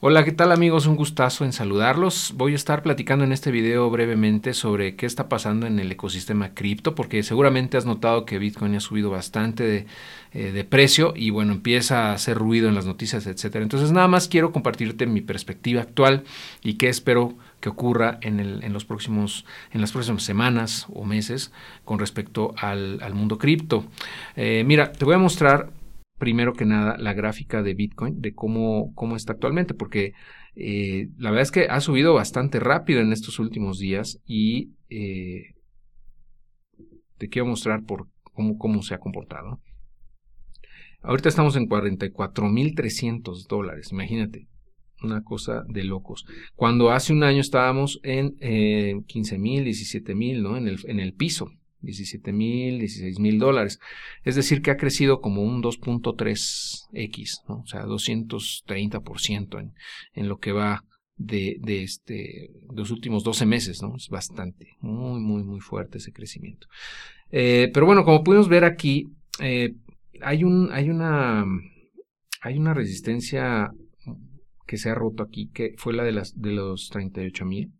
Hola, 0.00 0.24
¿qué 0.24 0.30
tal 0.30 0.52
amigos? 0.52 0.86
Un 0.86 0.94
gustazo 0.94 1.44
en 1.44 1.52
saludarlos. 1.52 2.32
Voy 2.36 2.52
a 2.52 2.54
estar 2.54 2.84
platicando 2.84 3.24
en 3.24 3.32
este 3.32 3.50
video 3.50 3.90
brevemente 3.90 4.54
sobre 4.54 4.94
qué 4.94 5.06
está 5.06 5.28
pasando 5.28 5.66
en 5.66 5.80
el 5.80 5.90
ecosistema 5.90 6.54
cripto, 6.54 6.94
porque 6.94 7.24
seguramente 7.24 7.76
has 7.76 7.84
notado 7.84 8.24
que 8.24 8.38
Bitcoin 8.38 8.76
ha 8.76 8.80
subido 8.80 9.10
bastante 9.10 9.64
de, 9.64 9.86
eh, 10.34 10.64
precio 10.68 11.14
y 11.16 11.30
bueno, 11.30 11.52
empieza 11.52 12.10
a 12.10 12.12
hacer 12.12 12.38
ruido 12.38 12.68
en 12.68 12.76
las 12.76 12.86
noticias, 12.86 13.26
etcétera. 13.26 13.64
Entonces 13.64 13.90
nada 13.90 14.06
más 14.06 14.28
quiero 14.28 14.52
compartirte 14.52 15.04
mi 15.08 15.20
perspectiva 15.20 15.82
actual 15.82 16.22
y 16.62 16.74
qué 16.74 16.88
espero 16.88 17.34
que 17.58 17.68
ocurra 17.68 18.18
en, 18.20 18.72
los 18.72 18.84
próximos, 18.84 19.44
en 19.72 19.80
las 19.80 19.90
próximas 19.90 20.22
semanas 20.22 20.86
o 20.94 21.04
meses 21.04 21.50
con 21.84 21.98
respecto 21.98 22.54
al, 22.56 23.00
mundo 23.14 23.36
cripto. 23.36 23.84
Eh, 24.36 24.62
mira, 24.64 24.92
te 24.92 25.04
voy 25.04 25.16
a 25.16 25.18
mostrar 25.18 25.70
primero 26.18 26.52
que 26.52 26.64
nada 26.64 26.96
la 26.98 27.14
gráfica 27.14 27.62
de 27.62 27.74
Bitcoin, 27.74 28.20
de 28.20 28.34
cómo, 28.34 28.92
cómo 28.94 29.16
está 29.16 29.32
actualmente, 29.32 29.74
porque 29.74 30.12
eh, 30.54 31.08
la 31.16 31.30
verdad 31.30 31.42
es 31.42 31.50
que 31.50 31.66
ha 31.70 31.80
subido 31.80 32.14
bastante 32.14 32.60
rápido 32.60 33.00
en 33.00 33.12
estos 33.12 33.38
últimos 33.38 33.78
días 33.78 34.20
y 34.26 34.72
eh, 34.90 35.54
te 37.16 37.28
quiero 37.28 37.46
mostrar 37.46 37.84
por 37.84 38.08
cómo, 38.22 38.58
cómo 38.58 38.82
se 38.82 38.94
ha 38.94 38.98
comportado. 38.98 39.60
Ahorita 41.02 41.28
estamos 41.28 41.56
en 41.56 41.68
44.300 41.68 43.46
dólares, 43.48 43.92
imagínate, 43.92 44.48
una 45.02 45.22
cosa 45.22 45.62
de 45.68 45.84
locos. 45.84 46.26
Cuando 46.56 46.90
hace 46.90 47.12
un 47.12 47.22
año 47.22 47.40
estábamos 47.40 48.00
en 48.02 48.34
eh, 48.40 48.94
15.000, 49.06 49.64
17.000, 49.64 50.42
¿no? 50.42 50.56
En 50.56 50.66
el, 50.66 50.78
en 50.86 50.98
el 50.98 51.14
piso. 51.14 51.52
17 51.80 52.32
mil, 52.32 52.78
16 52.78 53.18
mil 53.18 53.38
dólares. 53.38 53.78
Es 54.24 54.34
decir, 54.34 54.62
que 54.62 54.70
ha 54.70 54.76
crecido 54.76 55.20
como 55.20 55.42
un 55.42 55.62
2.3x, 55.62 57.44
¿no? 57.48 57.60
o 57.60 57.66
sea, 57.66 57.84
230% 57.84 59.60
en, 59.60 59.72
en 60.14 60.28
lo 60.28 60.38
que 60.38 60.52
va 60.52 60.84
de, 61.18 61.56
de, 61.60 61.82
este, 61.82 62.50
los 62.72 62.90
últimos 62.90 63.24
12 63.24 63.44
meses, 63.44 63.82
¿no? 63.82 63.96
Es 63.96 64.08
bastante, 64.08 64.76
muy, 64.80 65.20
muy, 65.20 65.42
muy 65.42 65.60
fuerte 65.60 65.98
ese 65.98 66.12
crecimiento. 66.12 66.68
Eh, 67.30 67.70
pero 67.74 67.86
bueno, 67.86 68.04
como 68.04 68.22
pudimos 68.22 68.48
ver 68.48 68.64
aquí, 68.64 69.08
eh, 69.40 69.74
hay, 70.22 70.44
un, 70.44 70.70
hay, 70.72 70.90
una, 70.90 71.44
hay 72.40 72.56
una 72.56 72.72
resistencia 72.72 73.70
que 74.66 74.76
se 74.76 74.90
ha 74.90 74.94
roto 74.94 75.22
aquí, 75.22 75.50
que 75.52 75.74
fue 75.76 75.92
la 75.92 76.04
de, 76.04 76.12
las, 76.12 76.40
de 76.40 76.52
los 76.52 76.88
38 76.90 77.44
mil. 77.44 77.72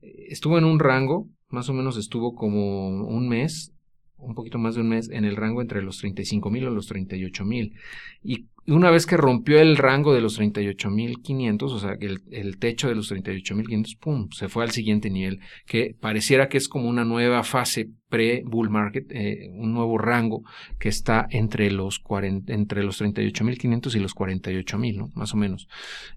Estuvo 0.00 0.58
en 0.58 0.64
un 0.64 0.78
rango 0.78 1.28
más 1.48 1.68
o 1.68 1.72
menos 1.72 1.96
estuvo 1.96 2.34
como 2.34 2.88
un 2.88 3.28
mes, 3.28 3.72
un 4.18 4.34
poquito 4.34 4.58
más 4.58 4.74
de 4.74 4.80
un 4.80 4.88
mes, 4.88 5.10
en 5.10 5.24
el 5.24 5.36
rango 5.36 5.60
entre 5.60 5.82
los 5.82 5.98
35 5.98 6.50
mil 6.50 6.66
o 6.66 6.70
los 6.70 6.86
38 6.86 7.44
mil. 7.44 7.74
Y 8.22 8.46
una 8.66 8.90
vez 8.90 9.06
que 9.06 9.16
rompió 9.16 9.60
el 9.60 9.76
rango 9.76 10.12
de 10.12 10.20
los 10.20 10.40
38.500, 10.40 11.62
o 11.62 11.78
sea, 11.78 11.96
el, 12.00 12.22
el 12.32 12.58
techo 12.58 12.88
de 12.88 12.96
los 12.96 13.12
38.500, 13.12 13.98
¡pum!, 13.98 14.28
se 14.32 14.48
fue 14.48 14.64
al 14.64 14.70
siguiente 14.72 15.08
nivel, 15.08 15.38
que 15.66 15.94
pareciera 15.98 16.48
que 16.48 16.58
es 16.58 16.68
como 16.68 16.88
una 16.88 17.04
nueva 17.04 17.44
fase 17.44 17.90
pre-bull 18.08 18.70
market, 18.70 19.06
eh, 19.10 19.50
un 19.52 19.72
nuevo 19.72 19.98
rango 19.98 20.42
que 20.78 20.88
está 20.88 21.26
entre 21.30 21.70
los, 21.70 21.98
40, 22.00 22.52
entre 22.52 22.82
los 22.82 23.00
38.500 23.00 23.94
y 23.94 24.00
los 24.00 24.14
48.000, 24.14 24.96
¿no? 24.96 25.10
Más 25.14 25.32
o 25.34 25.36
menos. 25.36 25.68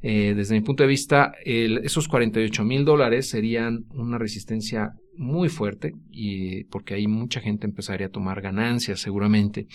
Eh, 0.02 0.34
desde 0.36 0.56
mi 0.56 0.62
punto 0.62 0.84
de 0.84 0.90
vista, 0.90 1.34
el, 1.46 1.80
esos 1.80 2.10
48.000 2.10 2.84
dólares 2.84 3.30
serían 3.30 3.86
una 3.92 4.18
resistencia 4.18 4.94
muy 5.20 5.50
fuerte 5.50 5.94
y 6.10 6.64
porque 6.66 6.96
ahí 6.96 7.08
mucha 7.08 7.42
gente 7.42 7.68
empezaría 7.68 8.08
a 8.08 8.12
tomar 8.12 8.42
ganancias 8.42 9.02
seguramente 9.02 9.68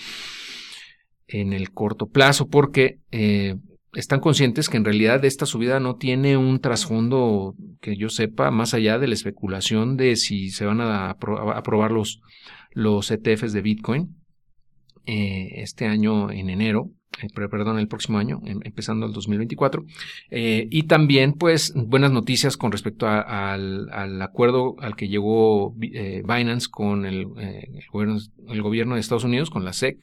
en 1.28 1.52
el 1.52 1.70
corto 1.70 2.06
plazo 2.06 2.48
porque 2.48 2.98
eh, 3.12 3.56
están 3.92 4.20
conscientes 4.20 4.68
que 4.68 4.78
en 4.78 4.84
realidad 4.84 5.24
esta 5.24 5.46
subida 5.46 5.80
no 5.80 5.96
tiene 5.96 6.36
un 6.36 6.60
trasfondo 6.60 7.54
que 7.80 7.96
yo 7.96 8.08
sepa 8.08 8.50
más 8.50 8.74
allá 8.74 8.98
de 8.98 9.06
la 9.06 9.14
especulación 9.14 9.96
de 9.96 10.16
si 10.16 10.50
se 10.50 10.64
van 10.64 10.80
a 10.80 11.10
aprobar 11.10 11.92
los, 11.92 12.20
los 12.72 13.10
ETFs 13.10 13.52
de 13.52 13.62
Bitcoin 13.62 14.16
eh, 15.06 15.60
este 15.62 15.86
año 15.86 16.30
en 16.30 16.48
enero, 16.48 16.90
perdón, 17.34 17.78
el 17.78 17.88
próximo 17.88 18.18
año, 18.18 18.40
em, 18.44 18.60
empezando 18.64 19.06
el 19.06 19.12
2024. 19.12 19.84
y 20.30 20.82
también, 20.84 21.32
pues, 21.34 21.72
buenas 21.74 22.12
noticias 22.12 22.56
con 22.56 22.72
respecto 22.72 23.06
al, 23.06 23.88
al, 23.90 24.20
acuerdo 24.22 24.76
al 24.80 24.96
que 24.96 25.08
llegó 25.08 25.74
Binance 25.74 26.68
con 26.70 27.06
el, 27.06 27.26
gobierno, 27.92 28.18
el, 28.48 28.62
gobierno, 28.62 28.94
de 28.94 29.00
Estados 29.00 29.24
Unidos, 29.24 29.50
con 29.50 29.64
la 29.64 29.72
SEC, 29.72 29.98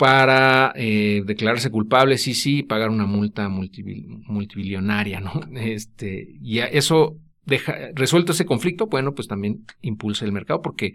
para 0.00 0.72
eh, 0.76 1.22
declararse 1.26 1.70
culpable, 1.70 2.16
sí, 2.16 2.32
sí, 2.32 2.62
pagar 2.62 2.88
una 2.88 3.04
multa 3.04 3.50
multibillonaria, 3.50 5.20
¿no? 5.20 5.42
Este, 5.60 6.26
y 6.40 6.60
eso 6.60 7.18
deja, 7.44 7.76
resuelto 7.94 8.32
ese 8.32 8.46
conflicto, 8.46 8.86
bueno, 8.86 9.14
pues 9.14 9.28
también 9.28 9.66
impulsa 9.82 10.24
el 10.24 10.32
mercado 10.32 10.62
porque 10.62 10.94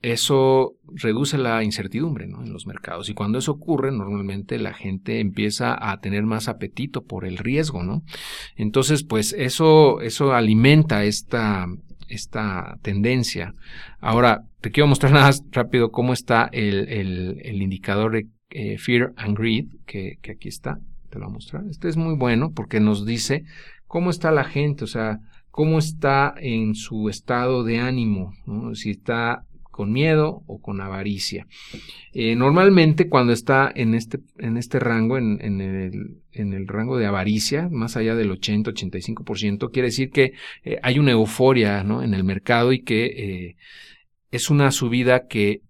eso 0.00 0.74
reduce 0.94 1.38
la 1.38 1.64
incertidumbre 1.64 2.26
¿no? 2.26 2.42
en 2.42 2.52
los 2.52 2.66
mercados. 2.66 3.08
Y 3.08 3.14
cuando 3.14 3.38
eso 3.38 3.52
ocurre, 3.52 3.90
normalmente 3.90 4.58
la 4.58 4.72
gente 4.72 5.20
empieza 5.20 5.76
a 5.90 6.00
tener 6.00 6.22
más 6.22 6.48
apetito 6.48 7.04
por 7.04 7.24
el 7.24 7.38
riesgo, 7.38 7.82
¿no? 7.82 8.02
Entonces, 8.56 9.02
pues 9.02 9.34
eso, 9.36 10.00
eso 10.00 10.32
alimenta 10.32 11.04
esta, 11.04 11.66
esta 12.08 12.78
tendencia. 12.82 13.54
Ahora, 14.00 14.44
te 14.60 14.70
quiero 14.70 14.86
mostrar 14.86 15.12
nada 15.12 15.26
más 15.26 15.42
rápido 15.50 15.90
cómo 15.90 16.12
está 16.12 16.48
el, 16.52 16.88
el, 16.88 17.62
indicador 17.62 18.12
de 18.12 18.26
eh, 18.50 18.78
Fear 18.78 19.12
and 19.16 19.36
Greed, 19.36 19.66
que, 19.84 20.18
que, 20.22 20.32
aquí 20.32 20.48
está, 20.48 20.78
te 21.10 21.18
lo 21.18 21.24
voy 21.24 21.32
a 21.32 21.34
mostrar. 21.34 21.64
Este 21.68 21.88
es 21.88 21.96
muy 21.96 22.14
bueno 22.14 22.52
porque 22.52 22.78
nos 22.78 23.04
dice 23.04 23.42
cómo 23.86 24.10
está 24.10 24.30
la 24.30 24.44
gente, 24.44 24.84
o 24.84 24.86
sea, 24.86 25.18
cómo 25.58 25.80
está 25.80 26.34
en 26.36 26.76
su 26.76 27.08
estado 27.08 27.64
de 27.64 27.80
ánimo, 27.80 28.32
si 28.74 28.90
está 28.90 29.42
con 29.78 29.92
miedo 29.92 30.42
o 30.48 30.60
con 30.60 30.80
avaricia. 30.80 31.46
Eh, 32.12 32.34
normalmente 32.34 33.08
cuando 33.08 33.32
está 33.32 33.70
en 33.72 33.94
este, 33.94 34.18
en 34.38 34.56
este 34.56 34.80
rango, 34.80 35.18
en, 35.18 35.40
el, 35.40 36.16
en, 36.32 36.52
el, 36.52 36.66
rango 36.66 36.98
de 36.98 37.06
avaricia, 37.06 37.68
más 37.70 37.96
allá 37.96 38.16
del 38.16 38.32
80-85%, 38.32 39.70
quiere 39.70 39.86
decir 39.86 40.10
que 40.10 40.32
eh, 40.64 40.80
hay 40.82 40.98
una 40.98 41.12
euforia 41.12 41.84
¿no? 41.84 42.02
en 42.02 42.12
el 42.12 42.24
mercado 42.24 42.72
y 42.72 42.82
que 42.82 43.04
eh, 43.04 43.56
es 44.32 44.50
una 44.50 44.72
subida 44.72 45.28
que 45.28 45.62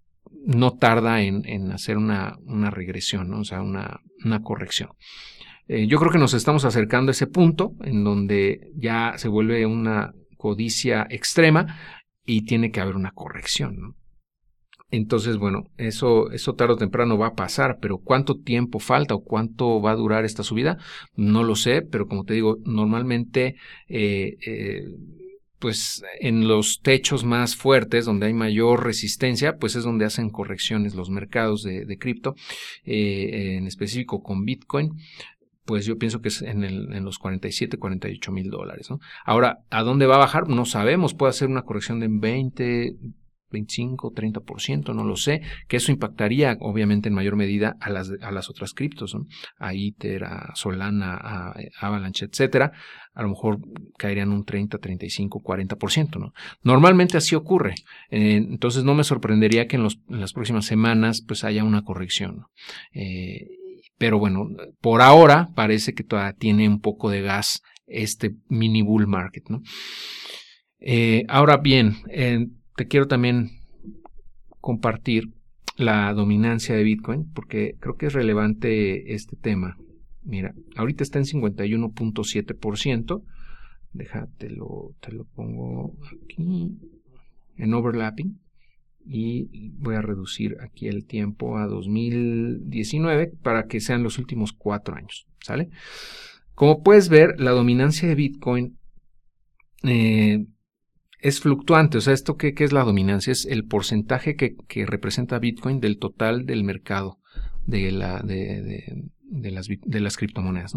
no 0.43 0.71
tarda 0.71 1.21
en, 1.21 1.71
hacer 1.71 1.95
una, 1.95 2.39
una, 2.45 2.71
regresión, 2.71 3.29
¿no? 3.29 3.41
o 3.41 3.43
sea, 3.43 3.61
una, 3.61 3.99
una 4.25 4.41
corrección. 4.41 4.89
yo 5.67 5.99
creo 5.99 6.11
que 6.11 6.17
nos 6.17 6.33
estamos 6.33 6.65
acercando 6.65 7.11
a 7.11 7.13
ese 7.13 7.27
punto 7.27 7.73
en 7.83 8.03
donde 8.03 8.71
ya 8.75 9.13
se 9.17 9.27
vuelve 9.27 9.67
una 9.67 10.13
codicia 10.35 11.05
extrema 11.11 11.77
y 12.25 12.45
tiene 12.45 12.71
que 12.71 12.79
haber 12.79 12.95
una 12.95 13.11
corrección. 13.11 13.98
Entonces, 14.91 15.37
bueno, 15.37 15.65
eso, 15.77 16.31
eso 16.31 16.55
tarde 16.55 16.73
o 16.73 16.77
temprano 16.77 17.17
va 17.17 17.27
a 17.27 17.35
pasar, 17.35 17.77
pero 17.79 17.99
¿cuánto 17.99 18.39
tiempo 18.39 18.79
falta 18.79 19.13
o 19.13 19.23
cuánto 19.23 19.81
va 19.81 19.91
a 19.91 19.95
durar 19.95 20.25
esta 20.25 20.43
subida? 20.43 20.77
No 21.15 21.43
lo 21.43 21.55
sé, 21.55 21.81
pero 21.83 22.07
como 22.07 22.23
te 22.23 22.33
digo, 22.33 22.57
normalmente, 22.65 23.55
eh, 23.87 24.37
eh, 24.45 24.83
pues 25.59 26.03
en 26.21 26.47
los 26.47 26.79
techos 26.81 27.23
más 27.23 27.55
fuertes, 27.55 28.05
donde 28.05 28.27
hay 28.27 28.33
mayor 28.33 28.83
resistencia, 28.83 29.57
pues 29.57 29.75
es 29.75 29.83
donde 29.83 30.05
hacen 30.05 30.29
correcciones 30.29 30.95
los 30.95 31.09
mercados 31.09 31.63
de, 31.63 31.97
cripto, 31.99 32.35
eh, 32.85 33.57
en 33.57 33.67
específico 33.67 34.23
con 34.23 34.45
Bitcoin 34.45 34.93
pues 35.65 35.85
yo 35.85 35.99
pienso 35.99 36.19
que 36.19 36.29
es 36.29 36.41
en, 36.41 36.63
el, 36.63 36.91
en 36.93 37.05
los 37.05 37.19
47, 37.19 37.77
48 37.77 38.31
mil 38.31 38.49
dólares. 38.49 38.89
Ahora, 39.23 39.59
¿a 39.69 39.83
dónde 39.83 40.07
va 40.07 40.15
a 40.15 40.17
bajar? 40.17 40.47
No 40.47 40.65
sabemos, 40.65 41.13
puede 41.13 41.29
hacer 41.29 41.47
una 41.47 41.61
corrección 41.61 41.99
de 41.99 42.07
20, 42.09 42.95
25, 43.51 44.13
30%, 44.13 44.93
no 44.93 45.03
lo 45.03 45.15
sé, 45.15 45.41
que 45.67 45.77
eso 45.77 45.91
impactaría 45.91 46.57
obviamente 46.59 47.09
en 47.09 47.15
mayor 47.15 47.35
medida 47.35 47.75
a 47.79 47.89
las, 47.89 48.11
a 48.21 48.31
las 48.31 48.49
otras 48.49 48.73
criptos, 48.73 49.15
a 49.57 49.73
Ether, 49.73 50.23
a 50.23 50.51
Solana, 50.55 51.15
a 51.15 51.55
Avalanche, 51.79 52.25
etcétera, 52.25 52.71
a 53.13 53.23
lo 53.23 53.29
mejor 53.29 53.59
caerían 53.97 54.31
un 54.31 54.45
30, 54.45 54.77
35, 54.77 55.41
40%, 55.41 56.19
¿no? 56.19 56.33
Normalmente 56.63 57.17
así 57.17 57.35
ocurre, 57.35 57.75
eh, 58.09 58.35
entonces 58.35 58.83
no 58.83 58.95
me 58.95 59.03
sorprendería 59.03 59.67
que 59.67 59.75
en, 59.75 59.83
los, 59.83 59.99
en, 60.09 60.21
las 60.21 60.33
próximas 60.33 60.65
semanas 60.65 61.23
pues 61.27 61.43
haya 61.43 61.63
una 61.63 61.83
corrección, 61.83 62.45
eh, 62.93 63.47
pero 63.97 64.19
bueno, 64.19 64.47
por 64.79 65.01
ahora 65.01 65.49
parece 65.55 65.93
que 65.93 66.03
todavía 66.03 66.33
tiene 66.33 66.67
un 66.67 66.79
poco 66.79 67.09
de 67.09 67.21
gas 67.21 67.61
este 67.87 68.35
mini 68.47 68.81
bull 68.81 69.07
market, 69.07 69.43
¿no? 69.49 69.61
Eh, 70.79 71.25
ahora 71.27 71.57
bien, 71.57 71.97
te 72.79 72.87
quiero 72.87 73.07
también 73.07 73.49
compartir 74.61 75.33
la 75.75 76.13
dominancia 76.13 76.73
de 76.73 76.83
Bitcoin 76.83 77.29
porque 77.33 77.75
creo 77.81 77.97
que 77.97 78.05
es 78.05 78.13
relevante 78.13 79.13
este 79.15 79.35
tema. 79.35 79.75
Mira, 80.23 80.53
ahorita 80.77 81.03
está 81.03 81.19
en 81.19 81.25
51.7%. 81.25 83.21
Déjate 83.91 84.49
lo, 84.51 84.93
te 85.01 85.11
lo 85.11 85.25
pongo 85.25 85.97
aquí 86.05 86.71
en 87.57 87.73
overlapping 87.73 88.39
y 89.05 89.71
voy 89.71 89.95
a 89.95 90.01
reducir 90.01 90.55
aquí 90.61 90.87
el 90.87 91.05
tiempo 91.05 91.57
a 91.57 91.67
2019 91.67 93.33
para 93.43 93.67
que 93.67 93.81
sean 93.81 94.03
los 94.03 94.19
últimos 94.19 94.53
cuatro 94.53 94.95
años, 94.95 95.27
¿sale? 95.41 95.67
Como 96.55 96.81
puedes 96.81 97.09
ver, 97.09 97.41
la 97.41 97.51
dominancia 97.51 98.07
de 98.07 98.15
Bitcoin 98.15 98.77
eh, 99.83 100.45
es 101.19 101.39
fluctuante. 101.39 101.97
O 101.97 102.01
sea, 102.01 102.13
¿esto 102.13 102.37
qué, 102.37 102.53
es 102.57 102.71
la 102.71 102.83
dominancia? 102.83 103.31
Es 103.31 103.45
el 103.45 103.65
porcentaje 103.65 104.35
que, 104.35 104.85
representa 104.85 105.39
Bitcoin 105.39 105.79
del 105.79 105.97
total 105.97 106.45
del 106.45 106.63
mercado 106.63 107.19
de, 107.65 107.91
la, 107.91 108.21
de, 108.21 109.11
las, 109.51 110.17
criptomonedas. 110.17 110.73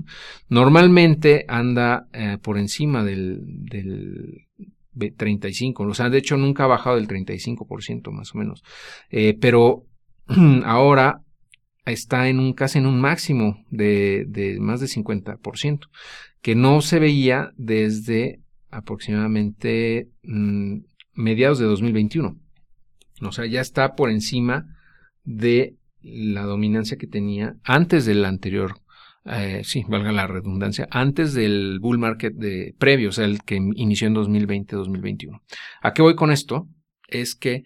Normalmente 0.48 1.44
anda 1.48 2.08
eh, 2.12 2.38
por 2.42 2.58
encima 2.58 3.04
del, 3.04 3.40
del 3.44 4.46
35, 5.16 5.84
o 5.84 5.94
sea, 5.94 6.10
de 6.10 6.18
hecho 6.18 6.36
nunca 6.36 6.64
ha 6.64 6.68
bajado 6.68 6.96
del 6.96 7.08
35% 7.08 8.10
más 8.10 8.34
o 8.34 8.38
menos. 8.38 8.62
Eh, 9.10 9.36
pero 9.40 9.86
ahora 10.64 11.22
está 11.86 12.28
en 12.28 12.38
un 12.38 12.52
casi 12.52 12.78
en 12.78 12.86
un 12.86 13.00
máximo 13.00 13.64
de, 13.70 14.24
de 14.28 14.60
más 14.60 14.80
de 14.80 14.86
50%, 14.86 15.88
que 16.40 16.54
no 16.54 16.80
se 16.80 16.98
veía 16.98 17.52
desde 17.56 18.41
aproximadamente 18.72 20.08
mm, 20.24 20.78
mediados 21.14 21.58
de 21.60 21.66
2021. 21.66 22.36
O 23.20 23.32
sea, 23.32 23.46
ya 23.46 23.60
está 23.60 23.94
por 23.94 24.10
encima 24.10 24.66
de 25.24 25.76
la 26.02 26.42
dominancia 26.42 26.96
que 26.96 27.06
tenía 27.06 27.56
antes 27.62 28.06
del 28.06 28.24
anterior, 28.24 28.80
eh, 29.24 29.62
sí, 29.62 29.84
valga 29.86 30.10
la 30.10 30.26
redundancia, 30.26 30.88
antes 30.90 31.32
del 31.32 31.78
bull 31.80 31.98
market 31.98 32.34
de 32.34 32.74
previo, 32.76 33.10
o 33.10 33.12
sea, 33.12 33.24
el 33.24 33.42
que 33.44 33.54
inició 33.54 34.08
en 34.08 34.16
2020-2021. 34.16 35.40
¿A 35.80 35.92
qué 35.92 36.02
voy 36.02 36.16
con 36.16 36.32
esto? 36.32 36.66
Es 37.06 37.36
que 37.36 37.62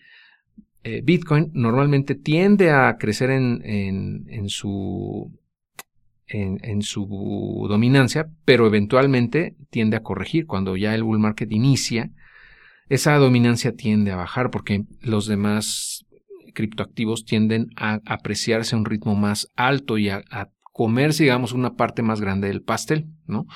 eh, 0.83 1.01
Bitcoin 1.03 1.51
normalmente 1.55 2.15
tiende 2.15 2.71
a 2.71 2.97
crecer 2.99 3.31
en, 3.31 3.63
en, 3.65 4.49
su 4.49 5.33
en, 6.29 6.83
su 6.83 7.67
dominancia, 7.69 8.29
pero 8.45 8.67
eventualmente 8.67 9.57
tiende 9.71 9.97
a 9.97 10.03
corregir. 10.03 10.47
Cuando 10.47 10.77
ya 10.77 10.95
el 10.95 11.03
bull 11.03 11.19
market 11.19 11.51
inicia, 11.53 12.11
esa 12.89 13.17
dominancia 13.17 13.73
tiende 13.73 14.13
a 14.13 14.17
bajar 14.17 14.51
porque 14.51 14.85
los 15.01 15.27
demás 15.27 16.05
criptoactivos 16.55 17.25
tienden 17.25 17.69
a 17.77 18.01
apreciarse 18.07 18.75
a 18.75 18.79
un 18.79 18.85
ritmo 18.85 19.15
más 19.15 19.49
alto 19.57 19.99
y 19.99 20.09
a, 20.09 20.23
comerse, 20.73 21.23
digamos, 21.23 21.53
una 21.53 21.75
parte 21.75 22.03
más 22.03 22.21
grande 22.21 22.49
del 22.49 22.61
pastel, 22.61 23.07
¿no? 23.27 23.47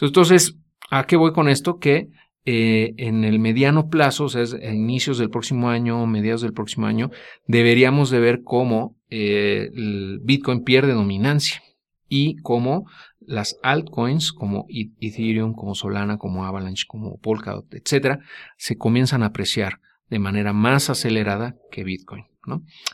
Entonces, 0.00 0.56
¿a 0.92 1.08
qué 1.08 1.16
voy 1.16 1.32
con 1.32 1.48
esto? 1.48 1.80
Que 1.80 2.06
eh, 2.44 2.94
en 2.98 3.24
el 3.24 3.40
mediano 3.40 3.88
plazo, 3.88 4.26
o 4.26 4.28
sea, 4.28 4.44
a 4.44 4.72
inicios 4.72 5.18
del 5.18 5.28
próximo 5.28 5.70
año, 5.70 6.06
mediados 6.06 6.42
del 6.42 6.52
próximo 6.52 6.86
año, 6.86 7.10
deberíamos 7.48 8.10
de 8.10 8.20
ver 8.20 8.42
cómo 8.44 8.96
eh, 9.10 9.70
el 9.74 10.20
Bitcoin 10.22 10.62
pierde 10.62 10.92
dominancia 10.92 11.60
y 12.08 12.36
cómo 12.36 12.86
las 13.20 13.58
altcoins 13.62 14.32
como 14.32 14.66
Ethereum, 14.68 15.52
como 15.54 15.74
Solana, 15.74 16.18
como 16.18 16.44
Avalanche, 16.44 16.84
como 16.88 17.18
Polkadot, 17.18 17.72
etcétera, 17.74 18.20
se 18.56 18.76
comienzan 18.76 19.22
a 19.22 19.26
apreciar 19.26 19.80
de 20.08 20.18
manera 20.18 20.52
más 20.52 20.88
acelerada 20.88 21.56
que 21.70 21.84
Bitcoin. 21.84 22.24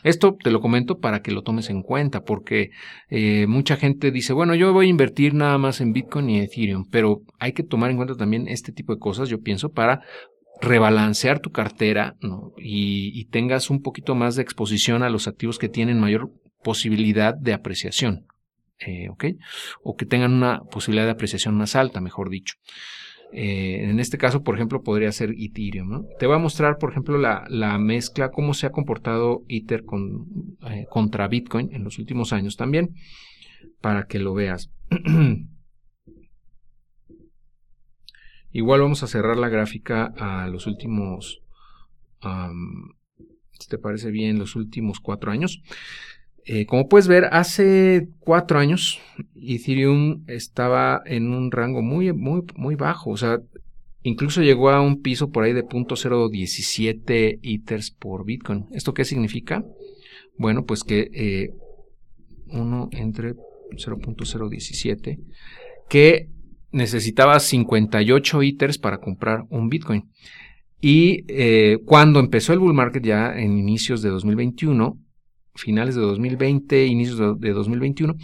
Esto 0.03 0.35
te 0.35 0.51
lo 0.51 0.59
comento 0.59 0.99
para 0.99 1.21
que 1.21 1.31
lo 1.31 1.43
tomes 1.43 1.69
en 1.69 1.81
cuenta, 1.81 2.23
porque 2.23 2.71
eh, 3.09 3.47
mucha 3.47 3.77
gente 3.77 4.11
dice, 4.11 4.33
bueno, 4.33 4.55
yo 4.55 4.73
voy 4.73 4.87
a 4.87 4.89
invertir 4.89 5.33
nada 5.33 5.57
más 5.57 5.81
en 5.81 5.93
Bitcoin 5.93 6.29
y 6.29 6.39
Ethereum, 6.39 6.85
pero 6.89 7.21
hay 7.39 7.53
que 7.53 7.63
tomar 7.63 7.89
en 7.89 7.97
cuenta 7.97 8.15
también 8.15 8.47
este 8.47 8.71
tipo 8.71 8.93
de 8.93 8.99
cosas, 8.99 9.29
yo 9.29 9.41
pienso, 9.41 9.71
para 9.71 10.01
rebalancear 10.61 11.39
tu 11.39 11.51
cartera 11.51 12.15
y, 12.57 13.25
tengas 13.25 13.69
un 13.69 13.81
poquito 13.81 14.15
más 14.15 14.35
de 14.35 14.41
exposición 14.41 15.03
a 15.03 15.09
los 15.09 15.27
activos 15.27 15.59
que 15.59 15.67
tienen 15.67 15.99
mayor 15.99 16.31
posibilidad 16.63 17.33
de 17.33 17.53
apreciación. 17.53 18.25
Eh, 18.79 19.07
o 19.83 19.95
que 19.95 20.05
tengan 20.05 20.33
una 20.33 20.61
posibilidad 20.63 21.05
de 21.05 21.11
apreciación 21.11 21.55
más 21.55 21.75
alta, 21.75 22.01
mejor 22.01 22.29
dicho. 22.29 22.55
Eh, 23.31 23.83
en 23.83 23.99
este 23.99 24.17
caso, 24.17 24.43
por 24.43 24.55
ejemplo, 24.55 24.83
podría 24.83 25.11
ser 25.11 25.31
Ethereum. 25.37 26.05
Te 26.19 26.27
voy 26.27 26.35
a 26.35 26.39
mostrar, 26.39 26.77
por 26.77 26.91
ejemplo, 26.91 27.17
la, 27.17 27.77
mezcla, 27.79 28.31
cómo 28.31 28.53
se 28.53 28.67
ha 28.67 28.71
comportado 28.71 29.43
Ether 29.47 29.83
eh, 30.69 30.85
contra 30.89 31.27
Bitcoin 31.27 31.73
en 31.73 31.83
los 31.83 31.99
últimos 31.99 32.33
años 32.33 32.57
también, 32.57 32.95
para 33.81 34.07
que 34.07 34.19
lo 34.19 34.33
veas. 34.33 34.71
Igual 38.51 38.81
vamos 38.81 39.03
a 39.03 39.07
cerrar 39.07 39.37
la 39.37 39.49
gráfica 39.49 40.13
a 40.17 40.47
los 40.47 40.65
últimos, 40.65 41.41
si 43.51 43.67
te 43.67 43.77
parece 43.77 44.11
bien, 44.11 44.39
los 44.39 44.55
últimos 44.55 45.01
cuatro 45.01 45.31
años. 45.31 45.61
Eh, 46.47 46.67
como 46.67 46.87
puedes 46.87 47.07
ver, 47.07 47.25
hace 47.31 48.07
cuatro 48.19 48.59
años 48.59 49.01
Ethereum 49.35 50.23
estaba 50.27 51.01
en 51.05 51.33
un 51.33 51.51
rango 51.51 51.81
muy, 51.81 52.13
muy, 52.13 52.43
muy 52.55 52.75
bajo. 52.75 53.09
O 53.09 53.17
sea, 53.17 53.39
incluso 54.03 54.43
llegó 54.43 54.69
a 54.69 54.81
un 54.81 55.01
piso 55.01 55.31
por 55.31 55.43
ahí 55.43 55.53
de 55.53 55.65
0.017 55.65 57.39
Ethers 57.41 57.89
por 57.89 58.25
Bitcoin. 58.25 58.67
¿Esto 58.71 58.93
qué 58.93 59.05
significa? 59.05 59.65
Bueno, 60.37 60.65
pues 60.65 60.83
que 60.83 61.09
eh, 61.13 61.53
uno 62.47 62.89
entre 62.91 63.33
0.017, 63.33 65.19
que 65.89 66.29
necesitaba 66.71 67.39
58 67.39 68.41
Ethers 68.43 68.77
para 68.77 68.99
comprar 68.99 69.45
un 69.49 69.69
Bitcoin. 69.69 70.11
Y 70.79 71.23
eh, 71.27 71.79
cuando 71.85 72.19
empezó 72.19 72.53
el 72.53 72.59
bull 72.59 72.75
market 72.75 73.03
ya 73.03 73.33
en 73.35 73.57
inicios 73.57 74.03
de 74.03 74.09
2021, 74.09 74.99
finales 75.55 75.95
de 75.95 76.01
2020, 76.01 76.85
inicios 76.85 77.39
de, 77.39 77.51
2021, 77.51 78.15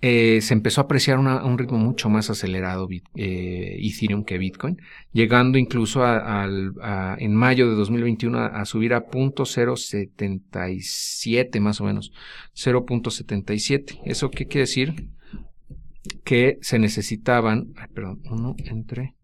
eh, 0.00 0.40
se 0.42 0.52
empezó 0.52 0.80
a 0.82 0.84
apreciar 0.84 1.18
a 1.18 1.44
un 1.44 1.56
ritmo 1.56 1.78
mucho 1.78 2.10
más 2.10 2.28
acelerado 2.28 2.88
eh, 3.14 3.78
Ethereum 3.80 4.24
que 4.24 4.36
Bitcoin, 4.36 4.76
llegando 5.12 5.56
incluso 5.56 6.04
en 6.04 7.34
mayo 7.34 7.70
de 7.70 7.76
2021 7.76 8.38
a, 8.38 8.64
subir 8.66 8.92
a 8.92 9.06
0.077 9.06 11.60
más 11.60 11.80
o 11.80 11.84
menos, 11.84 12.12
0.77. 12.54 14.00
¿Eso 14.04 14.30
qué 14.30 14.46
quiere 14.46 14.62
decir? 14.62 15.08
Que 16.22 16.58
se 16.60 16.78
necesitaban, 16.78 17.72
perdón, 17.94 18.20
uno 18.30 18.56
entre 18.58 19.14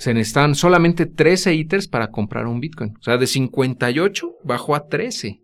se 0.00 0.14
necesitan 0.14 0.54
solamente 0.54 1.04
13 1.04 1.54
ITERs 1.54 1.86
para 1.86 2.10
comprar 2.10 2.46
un 2.46 2.58
Bitcoin. 2.58 2.96
O 2.98 3.02
sea, 3.02 3.18
de 3.18 3.26
58 3.26 4.32
bajó 4.42 4.74
a 4.74 4.86
13. 4.86 5.42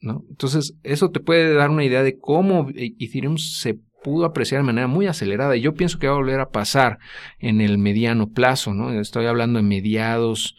¿no? 0.00 0.22
Entonces, 0.30 0.78
eso 0.82 1.10
te 1.10 1.20
puede 1.20 1.52
dar 1.52 1.68
una 1.68 1.84
idea 1.84 2.02
de 2.02 2.16
cómo 2.16 2.68
Ethereum 2.74 3.36
se 3.36 3.78
pudo 4.02 4.24
apreciar 4.24 4.62
de 4.62 4.66
manera 4.66 4.86
muy 4.86 5.08
acelerada. 5.08 5.56
Y 5.56 5.60
yo 5.60 5.74
pienso 5.74 5.98
que 5.98 6.06
va 6.06 6.14
a 6.14 6.16
volver 6.16 6.40
a 6.40 6.48
pasar 6.48 6.96
en 7.38 7.60
el 7.60 7.76
mediano 7.76 8.28
plazo. 8.28 8.72
¿no? 8.72 8.98
Estoy 8.98 9.26
hablando 9.26 9.58
de 9.58 9.64
mediados 9.64 10.56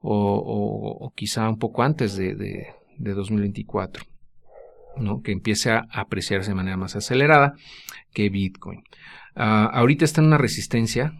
o, 0.00 1.10
quizá 1.16 1.48
un 1.48 1.58
poco 1.58 1.82
antes 1.84 2.16
de, 2.16 2.66
2024. 2.98 4.04
¿no? 4.98 5.22
que 5.22 5.32
empiece 5.32 5.70
a 5.70 5.86
apreciarse 5.90 6.50
de 6.50 6.54
manera 6.54 6.76
más 6.76 6.96
acelerada 6.96 7.54
que 8.12 8.28
Bitcoin. 8.28 8.82
Ah, 9.34 9.70
ahorita 9.72 10.04
está 10.04 10.20
en 10.20 10.26
una 10.26 10.38
resistencia 10.38 11.14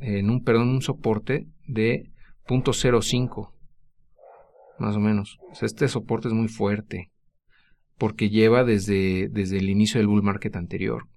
en 0.00 0.30
un, 0.30 0.42
perdón, 0.42 0.68
un 0.68 0.82
soporte 0.82 1.46
de 1.66 2.10
0.05, 2.46 3.52
más 4.78 4.96
o 4.96 5.00
menos. 5.00 5.38
este 5.60 5.88
soporte 5.88 6.28
es 6.28 6.34
muy 6.34 6.48
fuerte, 6.48 7.10
porque 7.98 8.30
lleva 8.30 8.64
desde, 8.64 9.28
desde 9.28 9.58
el 9.58 9.70
inicio 9.70 9.98
del 9.98 10.08
bull 10.08 10.22
market 10.22 10.56
anterior. 10.56 11.08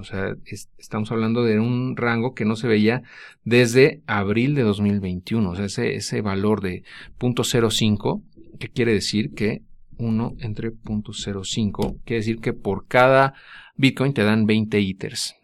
O 0.00 0.04
sea, 0.04 0.34
estamos 0.78 1.12
hablando 1.12 1.44
de 1.44 1.60
un 1.60 1.94
rango 1.96 2.32
que 2.34 2.46
no 2.46 2.56
se 2.56 2.68
veía 2.68 3.02
desde 3.44 4.02
abril 4.06 4.54
de 4.54 4.62
2021. 4.62 5.50
O 5.50 5.54
sea, 5.54 5.66
ese, 5.66 5.94
ese 5.94 6.22
valor 6.22 6.62
de 6.62 6.84
0.05, 7.18 8.22
que 8.58 8.68
quiere 8.68 8.94
decir 8.94 9.34
que 9.34 9.62
1 9.98 10.34
entre 10.40 10.70
0.05, 10.72 11.98
quiere 12.04 12.20
decir 12.20 12.38
que 12.40 12.52
por 12.52 12.86
cada 12.86 13.34
Bitcoin 13.76 14.12
te 14.12 14.24
dan 14.24 14.44
20 14.44 14.80
ITERs. 14.80 15.36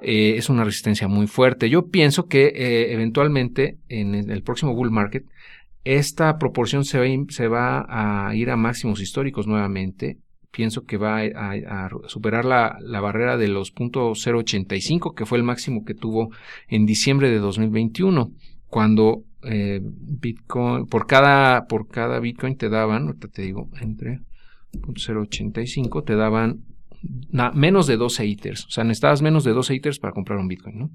Eh, 0.00 0.34
es 0.36 0.48
una 0.48 0.64
resistencia 0.64 1.08
muy 1.08 1.26
fuerte. 1.26 1.68
Yo 1.68 1.88
pienso 1.88 2.26
que 2.26 2.46
eh, 2.46 2.92
eventualmente 2.92 3.78
en 3.88 4.14
el 4.14 4.42
próximo 4.42 4.74
bull 4.74 4.90
market 4.90 5.24
esta 5.84 6.38
proporción 6.38 6.84
se 6.84 7.48
va, 7.48 7.86
a 7.88 8.34
ir 8.34 8.50
a 8.50 8.56
máximos 8.56 9.00
históricos 9.00 9.46
nuevamente. 9.46 10.18
Pienso 10.50 10.84
que 10.84 10.96
va 10.96 11.20
a, 11.20 11.88
superar 12.06 12.44
la, 12.44 13.00
barrera 13.00 13.36
de 13.36 13.48
los 13.48 13.74
.085 13.74 15.14
que 15.14 15.26
fue 15.26 15.38
el 15.38 15.44
máximo 15.44 15.84
que 15.84 15.94
tuvo 15.94 16.30
en 16.68 16.86
diciembre 16.86 17.30
de 17.30 17.38
2021 17.38 18.32
cuando 18.66 19.22
eh, 19.42 19.80
Bitcoin 19.82 20.86
por 20.86 21.06
cada 21.06 21.66
por 21.66 21.88
cada 21.88 22.20
Bitcoin 22.20 22.56
te 22.56 22.68
daban, 22.68 23.06
ahorita 23.06 23.28
te 23.28 23.42
digo 23.42 23.68
entre 23.80 24.20
.085 24.72 26.04
te 26.04 26.16
daban 26.16 26.64
menos 27.54 27.86
de 27.86 27.96
12 27.96 28.26
ITERs. 28.26 28.66
O 28.66 28.70
sea, 28.70 28.84
necesitabas 28.84 29.22
menos 29.22 29.44
de 29.44 29.52
12 29.52 29.74
ITERs 29.74 29.98
para 29.98 30.12
comprar 30.12 30.38
un 30.38 30.48
Bitcoin. 30.48 30.90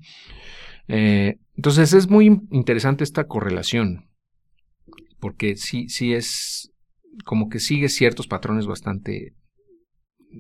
Eh, 0.87 1.37
entonces 1.55 1.93
es 1.93 2.09
muy 2.09 2.27
interesante 2.51 3.03
esta 3.03 3.25
correlación, 3.25 4.07
porque 5.19 5.55
sí, 5.55 5.89
sí 5.89 6.13
es 6.13 6.71
como 7.23 7.49
que 7.49 7.59
sigue 7.59 7.89
ciertos 7.89 8.27
patrones 8.27 8.67
bastante 8.67 9.33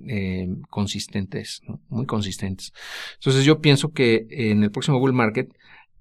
eh, 0.07 0.47
consistentes, 0.69 1.61
muy 1.87 2.05
consistentes. 2.05 2.73
Entonces 3.15 3.45
yo 3.45 3.59
pienso 3.59 3.91
que 3.91 4.27
en 4.29 4.63
el 4.63 4.71
próximo 4.71 4.99
bull 4.99 5.13
market, 5.13 5.49